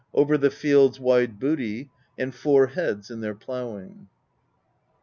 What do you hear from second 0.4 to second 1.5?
field's wide